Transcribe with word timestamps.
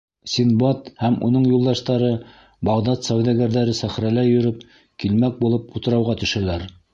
Синдбад 0.35 0.87
һәм 1.01 1.17
уның 1.27 1.43
юлдаштары, 1.49 2.09
Бағдад 2.69 3.03
сауҙагәрҙәре 3.09 3.77
сәхрәлә 3.81 4.25
йөрөп 4.31 4.65
килмәк 5.05 5.39
булып, 5.45 5.69
утрауға 5.81 6.19
төшәләр. 6.25 6.67